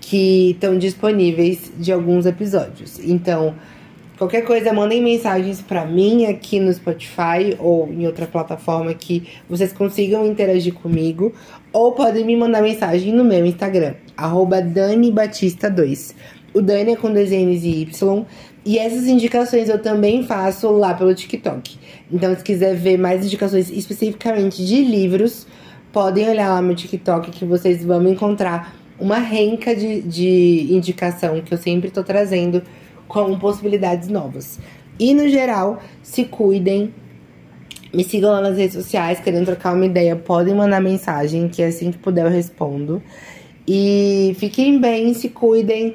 que 0.00 0.52
estão 0.52 0.78
disponíveis 0.78 1.70
de 1.78 1.92
alguns 1.92 2.24
episódios. 2.24 2.98
Então, 2.98 3.54
qualquer 4.16 4.46
coisa, 4.46 4.72
mandem 4.72 5.02
mensagens 5.02 5.60
para 5.60 5.84
mim 5.84 6.24
aqui 6.24 6.58
no 6.58 6.72
Spotify 6.72 7.54
ou 7.58 7.86
em 7.92 8.06
outra 8.06 8.26
plataforma 8.26 8.94
que 8.94 9.28
vocês 9.46 9.74
consigam 9.74 10.26
interagir 10.26 10.72
comigo, 10.72 11.34
ou 11.70 11.92
podem 11.92 12.24
me 12.24 12.34
mandar 12.34 12.62
mensagem 12.62 13.12
no 13.12 13.24
meu 13.24 13.44
Instagram, 13.44 13.92
DaniBatista2. 14.16 16.14
O 16.56 16.62
Dani 16.62 16.92
é 16.92 16.96
com 16.96 17.12
desenhos 17.12 17.62
e 17.64 17.82
Y. 17.82 18.24
E 18.66 18.80
essas 18.80 19.06
indicações 19.06 19.68
eu 19.68 19.80
também 19.80 20.24
faço 20.24 20.68
lá 20.72 20.92
pelo 20.92 21.14
TikTok. 21.14 21.78
Então, 22.12 22.34
se 22.34 22.42
quiser 22.42 22.74
ver 22.74 22.98
mais 22.98 23.24
indicações 23.24 23.70
especificamente 23.70 24.66
de 24.66 24.82
livros, 24.82 25.46
podem 25.92 26.28
olhar 26.28 26.48
lá 26.48 26.60
no 26.60 26.74
TikTok 26.74 27.30
que 27.30 27.44
vocês 27.44 27.84
vão 27.84 28.04
encontrar 28.08 28.74
uma 28.98 29.18
renca 29.18 29.72
de, 29.72 30.02
de 30.02 30.66
indicação 30.68 31.40
que 31.42 31.54
eu 31.54 31.58
sempre 31.58 31.92
tô 31.92 32.02
trazendo 32.02 32.60
com 33.06 33.38
possibilidades 33.38 34.08
novas. 34.08 34.58
E 34.98 35.14
no 35.14 35.28
geral, 35.28 35.80
se 36.02 36.24
cuidem. 36.24 36.92
Me 37.94 38.02
sigam 38.02 38.32
lá 38.32 38.40
nas 38.40 38.56
redes 38.56 38.74
sociais, 38.74 39.20
querendo 39.20 39.46
trocar 39.46 39.74
uma 39.74 39.86
ideia, 39.86 40.16
podem 40.16 40.56
mandar 40.56 40.80
mensagem, 40.80 41.48
que 41.48 41.62
assim 41.62 41.92
que 41.92 41.98
puder 41.98 42.26
eu 42.26 42.32
respondo. 42.32 43.00
E 43.64 44.34
fiquem 44.40 44.80
bem, 44.80 45.14
se 45.14 45.28
cuidem. 45.28 45.94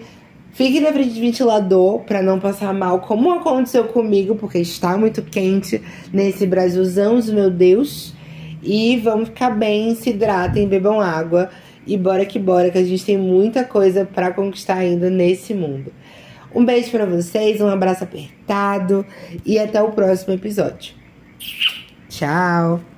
Fique 0.54 0.80
na 0.80 0.92
frente 0.92 1.14
de 1.14 1.22
ventilador 1.22 2.00
para 2.00 2.22
não 2.22 2.40
passar 2.40 2.74
mal, 2.74 3.00
como 3.00 3.32
aconteceu 3.32 3.86
comigo, 3.86 4.36
porque 4.36 4.60
está 4.60 4.98
muito 4.98 5.22
quente 5.22 5.82
nesse 6.12 6.46
Brasilzão, 6.46 7.20
meu 7.28 7.50
Deus. 7.50 8.14
E 8.62 8.98
vamos 8.98 9.30
ficar 9.30 9.52
bem, 9.52 9.96
se 9.96 10.12
hidratem, 10.12 10.68
bebam 10.68 11.00
água 11.00 11.50
e 11.88 11.98
bora 11.98 12.26
que 12.26 12.38
bora, 12.38 12.70
que 12.70 12.78
a 12.78 12.84
gente 12.84 13.04
tem 13.04 13.18
muita 13.18 13.64
coisa 13.64 14.06
para 14.06 14.32
conquistar 14.32 14.76
ainda 14.76 15.10
nesse 15.10 15.54
mundo. 15.54 15.92
Um 16.54 16.66
beijo 16.66 16.92
para 16.92 17.06
vocês, 17.06 17.62
um 17.62 17.68
abraço 17.68 18.04
apertado 18.04 19.06
e 19.46 19.58
até 19.58 19.82
o 19.82 19.92
próximo 19.92 20.34
episódio. 20.34 20.94
Tchau! 22.10 22.91